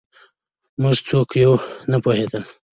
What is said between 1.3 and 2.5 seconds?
یو نه پوهېدل